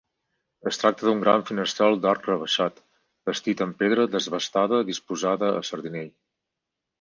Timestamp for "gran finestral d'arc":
1.23-2.25